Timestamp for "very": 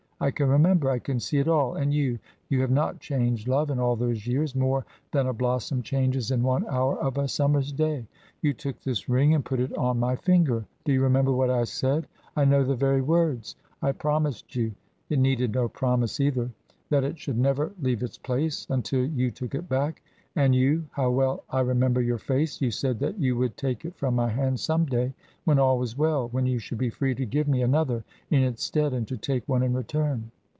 12.75-13.01